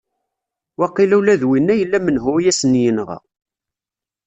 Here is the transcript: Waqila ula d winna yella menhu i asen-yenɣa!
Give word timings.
Waqila 0.79 1.15
ula 1.19 1.33
d 1.41 1.43
winna 1.49 1.73
yella 1.79 1.97
menhu 2.01 2.33
i 2.37 2.43
asen-yenɣa! 2.51 3.17